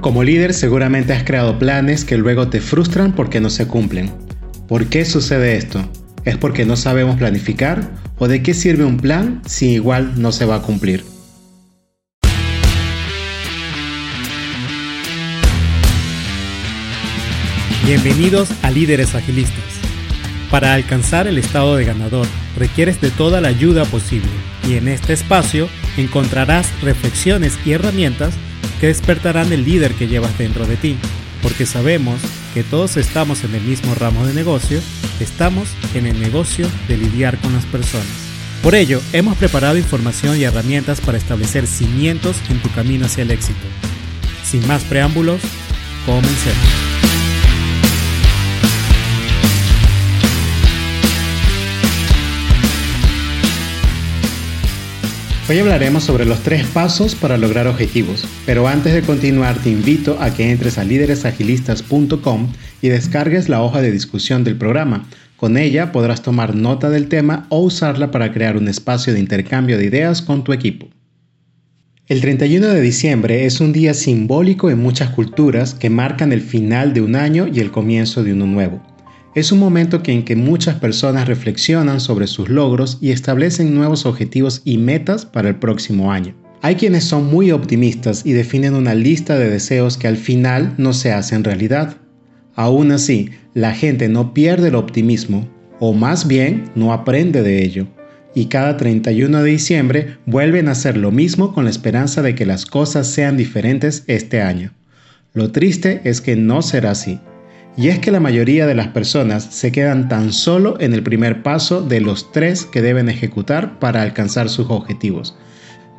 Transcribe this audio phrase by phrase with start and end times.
[0.00, 4.10] Como líder seguramente has creado planes que luego te frustran porque no se cumplen.
[4.66, 5.86] ¿Por qué sucede esto?
[6.24, 7.90] ¿Es porque no sabemos planificar?
[8.18, 11.04] ¿O de qué sirve un plan si igual no se va a cumplir?
[17.84, 19.64] Bienvenidos a Líderes Agilistas.
[20.50, 22.26] Para alcanzar el estado de ganador
[22.56, 24.30] requieres de toda la ayuda posible
[24.66, 28.32] y en este espacio encontrarás reflexiones y herramientas
[28.80, 30.96] que despertarán el líder que llevas dentro de ti,
[31.42, 32.20] porque sabemos
[32.54, 34.80] que todos estamos en el mismo ramo de negocio,
[35.20, 38.06] estamos en el negocio de lidiar con las personas.
[38.62, 43.30] Por ello, hemos preparado información y herramientas para establecer cimientos en tu camino hacia el
[43.30, 43.60] éxito.
[44.44, 45.40] Sin más preámbulos,
[46.04, 46.89] comencemos.
[55.48, 60.16] Hoy hablaremos sobre los tres pasos para lograr objetivos, pero antes de continuar te invito
[60.20, 65.08] a que entres a líderesagilistas.com y descargues la hoja de discusión del programa.
[65.36, 69.76] Con ella podrás tomar nota del tema o usarla para crear un espacio de intercambio
[69.76, 70.88] de ideas con tu equipo.
[72.06, 76.92] El 31 de diciembre es un día simbólico en muchas culturas que marcan el final
[76.92, 78.82] de un año y el comienzo de uno nuevo.
[79.32, 84.60] Es un momento en que muchas personas reflexionan sobre sus logros y establecen nuevos objetivos
[84.64, 86.34] y metas para el próximo año.
[86.62, 90.92] Hay quienes son muy optimistas y definen una lista de deseos que al final no
[90.92, 91.96] se hacen realidad.
[92.56, 97.86] Aún así, la gente no pierde el optimismo, o más bien no aprende de ello,
[98.34, 102.46] y cada 31 de diciembre vuelven a hacer lo mismo con la esperanza de que
[102.46, 104.72] las cosas sean diferentes este año.
[105.32, 107.20] Lo triste es que no será así.
[107.76, 111.42] Y es que la mayoría de las personas se quedan tan solo en el primer
[111.42, 115.36] paso de los tres que deben ejecutar para alcanzar sus objetivos.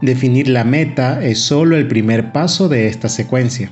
[0.02, 3.72] Definir la meta es solo el primer paso de esta secuencia.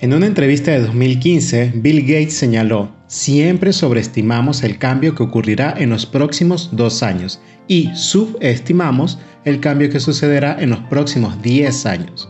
[0.00, 5.90] En una entrevista de 2015, Bill Gates señaló, siempre sobreestimamos el cambio que ocurrirá en
[5.90, 12.28] los próximos dos años y subestimamos el cambio que sucederá en los próximos 10 años.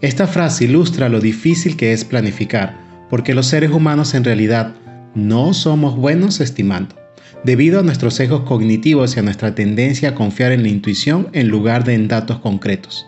[0.00, 2.81] Esta frase ilustra lo difícil que es planificar,
[3.12, 4.72] porque los seres humanos en realidad
[5.14, 6.96] no somos buenos estimando,
[7.44, 11.48] debido a nuestros sesgos cognitivos y a nuestra tendencia a confiar en la intuición en
[11.48, 13.06] lugar de en datos concretos.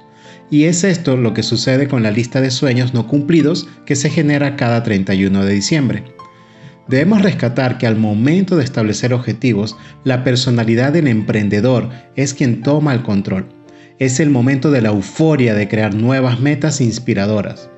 [0.51, 4.11] Y es esto lo que sucede con la lista de sueños no cumplidos que se
[4.11, 6.05] genera cada 31 de diciembre.
[6.87, 12.93] Debemos rescatar que al momento de establecer objetivos, la personalidad del emprendedor es quien toma
[12.93, 13.47] el control.
[13.99, 17.71] Es el momento de la euforia de crear nuevas metas inspiradoras.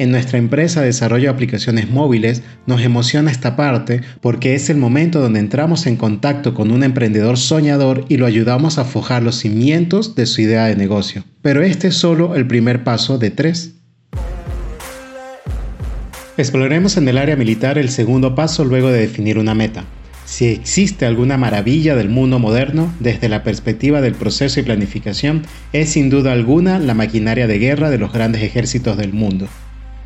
[0.00, 4.78] En nuestra empresa de desarrollo de aplicaciones móviles nos emociona esta parte porque es el
[4.78, 9.36] momento donde entramos en contacto con un emprendedor soñador y lo ayudamos a forjar los
[9.36, 11.24] cimientos de su idea de negocio.
[11.42, 13.74] Pero este es solo el primer paso de tres.
[16.38, 19.84] Exploraremos en el área militar el segundo paso luego de definir una meta.
[20.24, 25.42] Si existe alguna maravilla del mundo moderno, desde la perspectiva del proceso y planificación,
[25.74, 29.46] es sin duda alguna la maquinaria de guerra de los grandes ejércitos del mundo.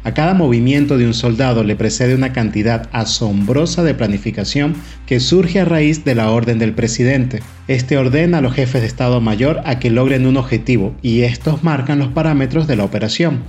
[0.04, 4.74] A cada movimiento de un soldado le precede una cantidad asombrosa de planificación
[5.06, 7.40] que surge a raíz de la orden del presidente.
[7.68, 11.64] Este ordena a los jefes de Estado Mayor a que logren un objetivo y estos
[11.64, 13.44] marcan los parámetros de la operación.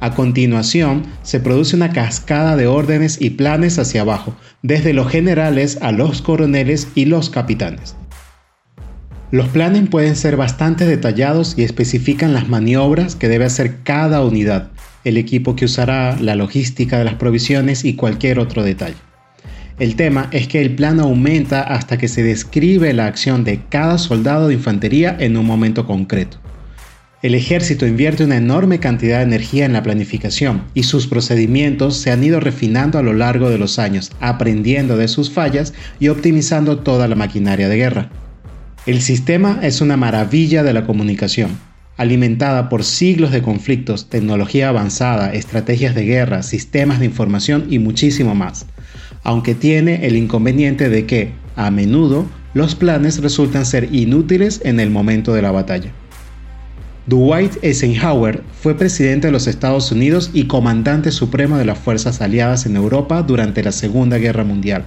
[0.00, 5.76] A continuación, se produce una cascada de órdenes y planes hacia abajo, desde los generales
[5.82, 7.96] a los coroneles y los capitanes.
[9.30, 14.70] Los planes pueden ser bastante detallados y especifican las maniobras que debe hacer cada unidad,
[15.04, 18.96] el equipo que usará, la logística de las provisiones y cualquier otro detalle.
[19.78, 23.98] El tema es que el plan aumenta hasta que se describe la acción de cada
[23.98, 26.38] soldado de infantería en un momento concreto.
[27.22, 32.12] El ejército invierte una enorme cantidad de energía en la planificación y sus procedimientos se
[32.12, 36.78] han ido refinando a lo largo de los años, aprendiendo de sus fallas y optimizando
[36.78, 38.10] toda la maquinaria de guerra.
[38.86, 41.58] El sistema es una maravilla de la comunicación,
[41.98, 48.34] alimentada por siglos de conflictos, tecnología avanzada, estrategias de guerra, sistemas de información y muchísimo
[48.34, 48.66] más,
[49.24, 52.24] aunque tiene el inconveniente de que, a menudo,
[52.54, 55.92] los planes resultan ser inútiles en el momento de la batalla.
[57.06, 62.66] Dwight Eisenhower fue presidente de los Estados Unidos y comandante supremo de las fuerzas aliadas
[62.66, 64.84] en Europa durante la Segunda Guerra Mundial.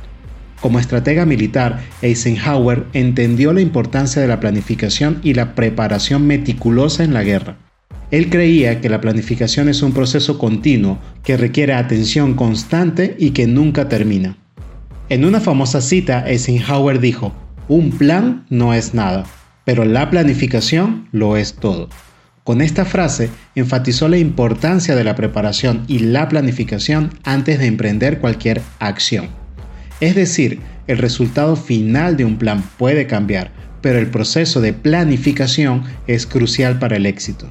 [0.62, 7.16] Como estratega militar, Eisenhower entendió la importancia de la planificación y la preparación meticulosa en
[7.16, 7.58] la guerra.
[8.12, 13.48] Él creía que la planificación es un proceso continuo que requiere atención constante y que
[13.48, 14.38] nunca termina.
[15.10, 17.34] En una famosa cita, Eisenhower dijo,
[17.68, 19.24] un plan no es nada,
[19.66, 21.90] pero la planificación lo es todo.
[22.44, 28.20] Con esta frase enfatizó la importancia de la preparación y la planificación antes de emprender
[28.20, 29.41] cualquier acción.
[30.02, 33.52] Es decir, el resultado final de un plan puede cambiar,
[33.82, 37.48] pero el proceso de planificación es crucial para el éxito.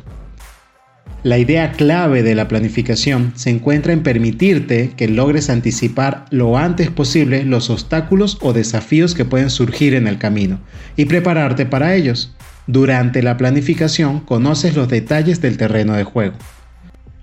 [1.22, 6.90] La idea clave de la planificación se encuentra en permitirte que logres anticipar lo antes
[6.90, 10.60] posible los obstáculos o desafíos que pueden surgir en el camino
[10.96, 12.34] y prepararte para ellos.
[12.66, 16.36] Durante la planificación conoces los detalles del terreno de juego.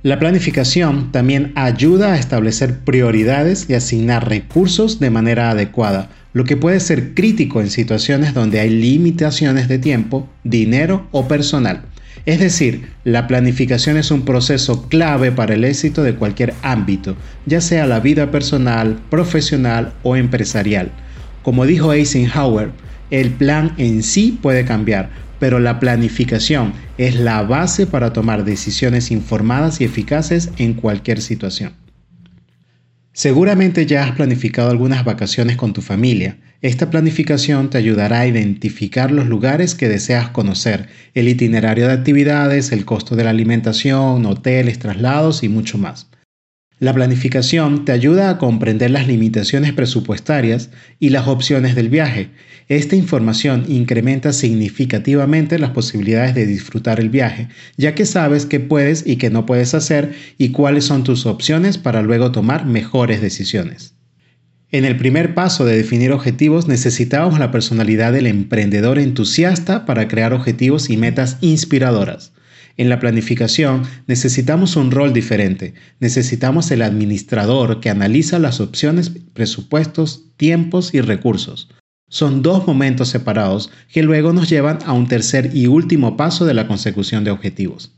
[0.04, 6.56] La planificación también ayuda a establecer prioridades y asignar recursos de manera adecuada, lo que
[6.56, 11.82] puede ser crítico en situaciones donde hay limitaciones de tiempo, dinero o personal.
[12.28, 17.16] Es decir, la planificación es un proceso clave para el éxito de cualquier ámbito,
[17.48, 20.92] ya sea la vida personal, profesional o empresarial.
[21.42, 22.70] Como dijo Eisenhower,
[23.10, 29.12] el plan en sí puede cambiar, pero la planificación es la base para tomar decisiones
[29.12, 31.74] informadas y eficaces en cualquier situación.
[33.14, 36.38] Seguramente ya has planificado algunas vacaciones con tu familia.
[36.62, 42.72] Esta planificación te ayudará a identificar los lugares que deseas conocer, el itinerario de actividades,
[42.72, 46.08] el costo de la alimentación, hoteles, traslados y mucho más.
[46.80, 50.70] La planificación te ayuda a comprender las limitaciones presupuestarias
[51.00, 52.30] y las opciones del viaje.
[52.68, 57.48] Esta información incrementa significativamente las posibilidades de disfrutar el viaje,
[57.78, 61.80] ya que sabes qué puedes y qué no puedes hacer y cuáles son tus opciones
[61.80, 63.96] para luego tomar mejores decisiones.
[64.70, 70.32] En el primer paso de definir objetivos necesitábamos la personalidad del emprendedor entusiasta para crear
[70.32, 72.34] objetivos y metas inspiradoras.
[72.78, 75.74] En la planificación necesitamos un rol diferente.
[76.00, 81.70] Necesitamos el administrador que analiza las opciones, presupuestos, tiempos y recursos.
[82.08, 86.54] Son dos momentos separados que luego nos llevan a un tercer y último paso de
[86.54, 87.94] la consecución de objetivos.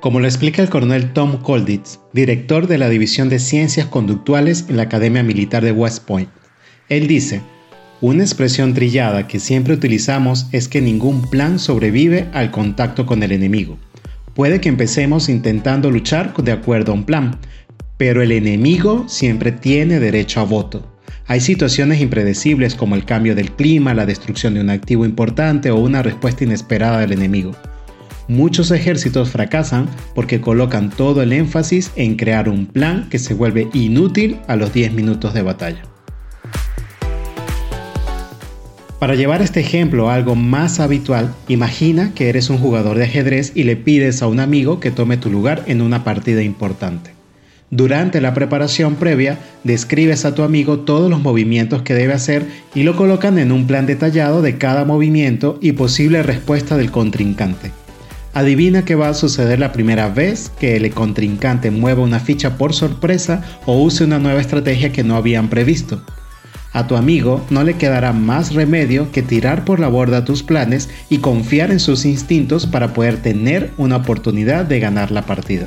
[0.00, 4.76] Como lo explica el coronel Tom Colditz, director de la División de Ciencias Conductuales en
[4.76, 6.30] la Academia Militar de West Point,
[6.88, 7.42] él dice,
[8.00, 13.32] una expresión trillada que siempre utilizamos es que ningún plan sobrevive al contacto con el
[13.32, 13.76] enemigo.
[14.34, 17.38] Puede que empecemos intentando luchar de acuerdo a un plan,
[17.96, 20.96] pero el enemigo siempre tiene derecho a voto.
[21.26, 25.76] Hay situaciones impredecibles como el cambio del clima, la destrucción de un activo importante o
[25.76, 27.52] una respuesta inesperada del enemigo.
[28.28, 33.68] Muchos ejércitos fracasan porque colocan todo el énfasis en crear un plan que se vuelve
[33.72, 35.82] inútil a los 10 minutos de batalla.
[38.98, 43.52] Para llevar este ejemplo a algo más habitual, imagina que eres un jugador de ajedrez
[43.54, 47.12] y le pides a un amigo que tome tu lugar en una partida importante.
[47.70, 52.82] Durante la preparación previa, describes a tu amigo todos los movimientos que debe hacer y
[52.82, 57.70] lo colocan en un plan detallado de cada movimiento y posible respuesta del contrincante.
[58.34, 62.72] Adivina qué va a suceder la primera vez que el contrincante mueva una ficha por
[62.72, 66.02] sorpresa o use una nueva estrategia que no habían previsto.
[66.72, 70.88] A tu amigo no le quedará más remedio que tirar por la borda tus planes
[71.08, 75.66] y confiar en sus instintos para poder tener una oportunidad de ganar la partida.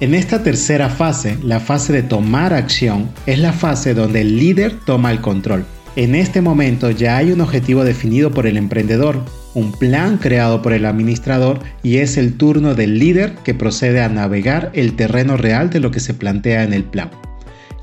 [0.00, 4.74] En esta tercera fase, la fase de tomar acción, es la fase donde el líder
[4.84, 5.64] toma el control.
[5.96, 9.24] En este momento ya hay un objetivo definido por el emprendedor,
[9.54, 14.08] un plan creado por el administrador y es el turno del líder que procede a
[14.08, 17.10] navegar el terreno real de lo que se plantea en el plan.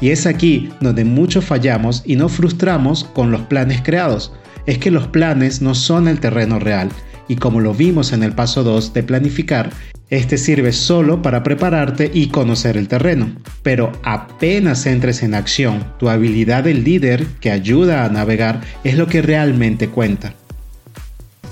[0.02, 4.34] Y es aquí donde muchos fallamos y nos frustramos con los planes creados.
[4.66, 6.90] Es que los planes no son el terreno real
[7.28, 9.72] y como lo vimos en el paso 2 de planificar,
[10.10, 13.32] este sirve solo para prepararte y conocer el terreno,
[13.64, 19.08] pero apenas entres en acción, tu habilidad de líder que ayuda a navegar es lo
[19.08, 20.34] que realmente cuenta.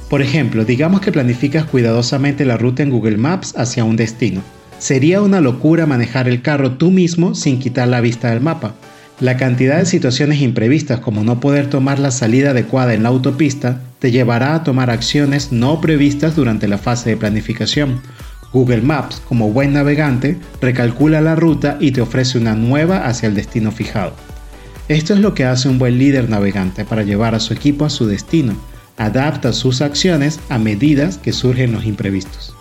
[0.10, 4.44] Por ejemplo, digamos que planificas cuidadosamente la ruta en Google Maps hacia un destino.
[4.84, 8.76] Sería una locura manejar el carro tú mismo sin quitar la vista del mapa.
[9.22, 13.80] La cantidad de situaciones imprevistas como no poder tomar la salida adecuada en la autopista
[14.00, 18.02] te llevará a tomar acciones no previstas durante la fase de planificación.
[18.52, 23.36] Google Maps, como buen navegante, recalcula la ruta y te ofrece una nueva hacia el
[23.36, 24.12] destino fijado.
[24.90, 27.90] Esto es lo que hace un buen líder navegante para llevar a su equipo a
[27.90, 28.54] su destino.
[28.98, 32.54] Adapta sus acciones a medidas que surgen los imprevistos.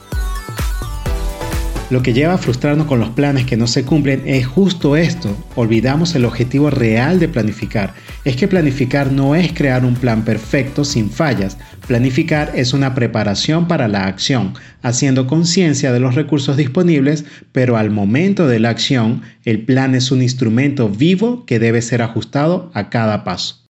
[1.93, 5.37] Lo que lleva a frustrarnos con los planes que no se cumplen es justo esto.
[5.57, 7.93] Olvidamos el objetivo real de planificar.
[8.25, 11.59] Es que planificar no es crear un plan perfecto sin fallas.
[11.87, 17.91] Planificar es una preparación para la acción, haciendo conciencia de los recursos disponibles, pero al
[17.91, 22.89] momento de la acción, el plan es un instrumento vivo que debe ser ajustado a
[22.89, 23.69] cada paso.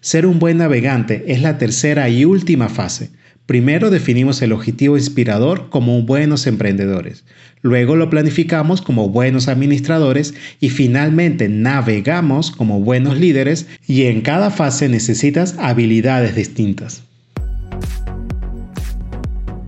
[0.00, 3.10] Ser un buen navegante es la tercera y última fase.
[3.46, 7.24] Primero definimos el objetivo inspirador como buenos emprendedores,
[7.60, 14.50] luego lo planificamos como buenos administradores y finalmente navegamos como buenos líderes y en cada
[14.50, 17.02] fase necesitas habilidades distintas.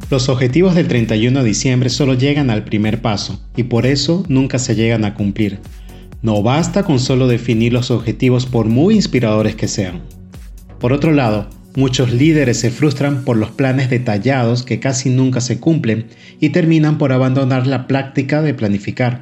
[0.08, 4.58] Los objetivos del 31 de diciembre solo llegan al primer paso y por eso nunca
[4.58, 5.58] se llegan a cumplir.
[6.22, 10.00] No basta con solo definir los objetivos por muy inspiradores que sean.
[10.78, 15.60] Por otro lado, muchos líderes se frustran por los planes detallados que casi nunca se
[15.60, 16.06] cumplen
[16.40, 19.20] y terminan por abandonar la práctica de planificar.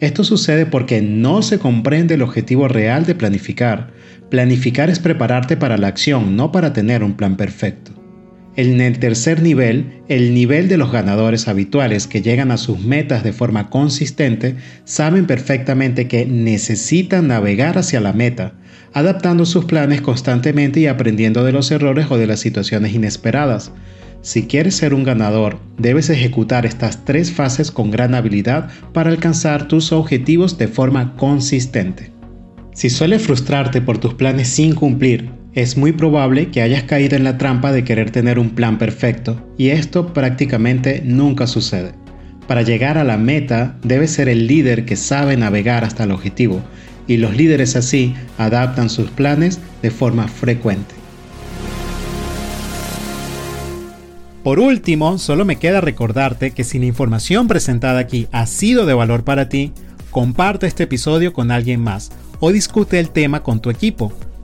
[0.00, 3.90] Esto sucede porque no se comprende el objetivo real de planificar.
[4.30, 8.03] Planificar es prepararte para la acción, no para tener un plan perfecto.
[8.56, 13.24] En el tercer nivel, el nivel de los ganadores habituales que llegan a sus metas
[13.24, 18.52] de forma consistente saben perfectamente que necesitan navegar hacia la meta,
[18.92, 23.72] adaptando sus planes constantemente y aprendiendo de los errores o de las situaciones inesperadas.
[24.22, 29.66] Si quieres ser un ganador, debes ejecutar estas tres fases con gran habilidad para alcanzar
[29.66, 32.12] tus objetivos de forma consistente.
[32.72, 37.24] Si suele frustrarte por tus planes sin cumplir, es muy probable que hayas caído en
[37.24, 41.92] la trampa de querer tener un plan perfecto, y esto prácticamente nunca sucede.
[42.48, 46.60] Para llegar a la meta, debes ser el líder que sabe navegar hasta el objetivo,
[47.06, 50.94] y los líderes así adaptan sus planes de forma frecuente.
[54.42, 58.92] Por último, solo me queda recordarte que si la información presentada aquí ha sido de
[58.92, 59.72] valor para ti,
[60.10, 64.12] comparte este episodio con alguien más o discute el tema con tu equipo.